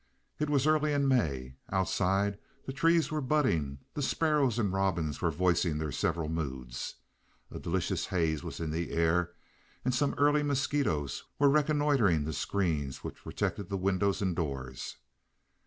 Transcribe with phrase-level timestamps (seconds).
[0.39, 1.57] It was early in May.
[1.71, 6.95] Outside the trees were budding, the sparrows and robins were voicing their several moods.
[7.51, 9.33] A delicious haze was in the air,
[9.85, 14.97] and some early mosquitoes were reconnoitering the screens which protected the windows and doors.